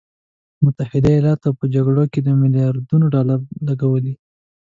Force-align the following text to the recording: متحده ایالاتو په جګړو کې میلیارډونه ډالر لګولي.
متحده 0.63 1.09
ایالاتو 1.13 1.49
په 1.59 1.65
جګړو 1.75 2.03
کې 2.11 2.19
میلیارډونه 2.41 3.05
ډالر 3.13 3.39
لګولي. 3.67 4.13